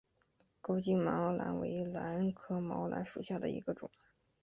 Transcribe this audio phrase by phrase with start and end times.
[0.61, 3.91] 高茎毛兰为兰科毛兰属下的一个种。